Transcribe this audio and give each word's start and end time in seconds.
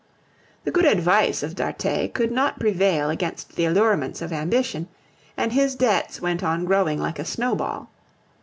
The 0.63 0.71
good 0.71 0.85
advice 0.87 1.43
of 1.43 1.53
d'Arthez 1.53 2.09
could 2.15 2.31
not 2.31 2.59
prevail 2.59 3.11
against 3.11 3.55
the 3.55 3.65
allurements 3.65 4.19
of 4.23 4.33
ambition, 4.33 4.87
and 5.37 5.53
his 5.53 5.75
debts 5.75 6.19
went 6.19 6.43
on 6.43 6.65
growing 6.65 6.99
like 6.99 7.19
a 7.19 7.23
snowball. 7.23 7.87